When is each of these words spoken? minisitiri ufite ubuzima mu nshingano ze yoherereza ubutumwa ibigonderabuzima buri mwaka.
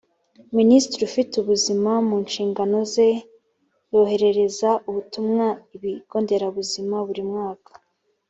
minisitiri 0.57 1.01
ufite 1.09 1.33
ubuzima 1.41 1.91
mu 2.07 2.15
nshingano 2.25 2.77
ze 2.93 3.09
yoherereza 3.91 4.69
ubutumwa 4.89 5.45
ibigonderabuzima 5.75 6.95
buri 7.07 7.23
mwaka. 7.31 7.71